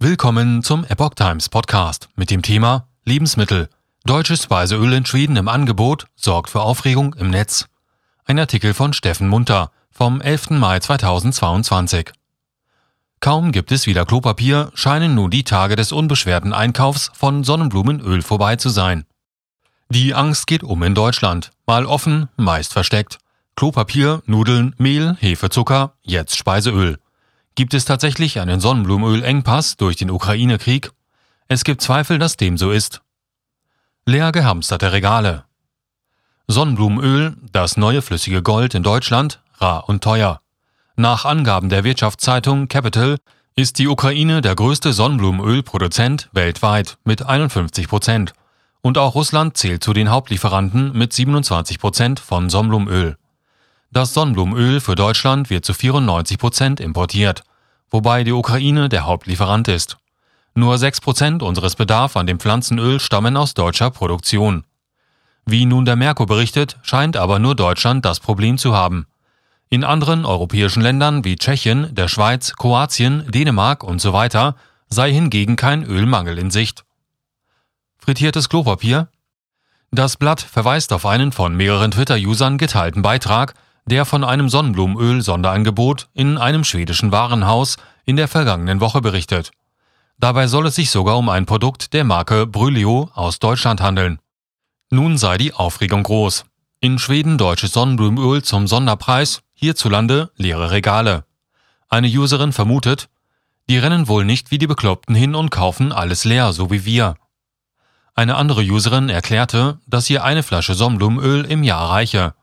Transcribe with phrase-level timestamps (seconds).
[0.00, 3.68] Willkommen zum Epoch Times Podcast mit dem Thema Lebensmittel.
[4.04, 7.66] Deutsches Speiseöl in Schweden im Angebot sorgt für Aufregung im Netz.
[8.24, 10.50] Ein Artikel von Steffen Munter vom 11.
[10.50, 12.12] Mai 2022.
[13.18, 18.54] Kaum gibt es wieder Klopapier, scheinen nun die Tage des unbeschwerten Einkaufs von Sonnenblumenöl vorbei
[18.54, 19.04] zu sein.
[19.88, 23.18] Die Angst geht um in Deutschland, mal offen, meist versteckt.
[23.56, 27.00] Klopapier, Nudeln, Mehl, Hefezucker, jetzt Speiseöl.
[27.58, 30.92] Gibt es tatsächlich einen Sonnenblumenölengpass durch den Ukraine-Krieg?
[31.48, 33.00] Es gibt Zweifel, dass dem so ist.
[34.06, 35.42] Leer gehamsterte Regale.
[36.46, 40.40] Sonnenblumenöl, das neue flüssige Gold in Deutschland, rar und teuer.
[40.94, 43.18] Nach Angaben der Wirtschaftszeitung Capital
[43.56, 48.34] ist die Ukraine der größte Sonnenblumenölproduzent weltweit mit 51 Prozent.
[48.82, 53.16] Und auch Russland zählt zu den Hauptlieferanten mit 27 Prozent von Sonnenblumenöl.
[53.90, 57.42] Das Sonnenblumenöl für Deutschland wird zu 94 Prozent importiert
[57.90, 59.98] wobei die Ukraine der Hauptlieferant ist.
[60.54, 64.64] Nur 6% unseres Bedarfs an dem Pflanzenöl stammen aus deutscher Produktion.
[65.46, 69.06] Wie nun der Merkur berichtet, scheint aber nur Deutschland das Problem zu haben.
[69.70, 74.56] In anderen europäischen Ländern wie Tschechien, der Schweiz, Kroatien, Dänemark und so weiter
[74.88, 76.84] sei hingegen kein Ölmangel in Sicht.
[77.98, 79.08] Frittiertes Klopapier?
[79.90, 83.54] Das Blatt verweist auf einen von mehreren Twitter-Usern geteilten Beitrag,
[83.88, 89.50] der von einem Sonnenblumenöl-Sonderangebot in einem schwedischen Warenhaus in der vergangenen Woche berichtet.
[90.18, 94.18] Dabei soll es sich sogar um ein Produkt der Marke Brylio aus Deutschland handeln.
[94.90, 96.44] Nun sei die Aufregung groß.
[96.80, 101.24] In Schweden deutsches Sonnenblumenöl zum Sonderpreis, hierzulande leere Regale.
[101.88, 103.08] Eine Userin vermutet,
[103.68, 107.16] die rennen wohl nicht wie die Bekloppten hin und kaufen alles leer, so wie wir.
[108.14, 112.34] Eine andere Userin erklärte, dass ihr eine Flasche Sonnenblumenöl im Jahr reiche.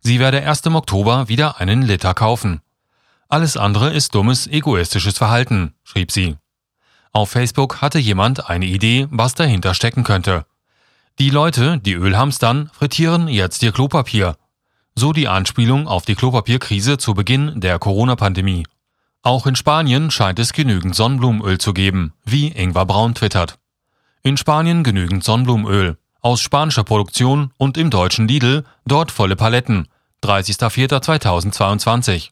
[0.00, 2.60] Sie werde erst im Oktober wieder einen Liter kaufen.
[3.28, 6.36] Alles andere ist dummes, egoistisches Verhalten, schrieb sie.
[7.12, 10.46] Auf Facebook hatte jemand eine Idee, was dahinter stecken könnte.
[11.18, 14.36] Die Leute, die Öl hamstern, frittieren jetzt ihr Klopapier.
[14.94, 18.66] So die Anspielung auf die Klopapierkrise zu Beginn der Corona-Pandemie.
[19.22, 23.58] Auch in Spanien scheint es genügend Sonnenblumenöl zu geben, wie Ingvar Braun twittert.
[24.22, 29.88] In Spanien genügend Sonnenblumenöl aus spanischer Produktion und im deutschen Lidl dort volle Paletten.
[30.22, 32.30] 30.04.2022.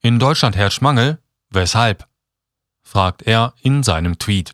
[0.00, 1.18] In Deutschland herrscht Mangel.
[1.50, 2.06] Weshalb?
[2.82, 4.52] fragt er in seinem Tweet.